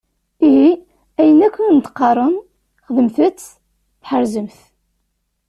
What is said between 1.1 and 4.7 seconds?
ayen akk i wen-d-qqaren, xedmet-tt tḥerzem-t.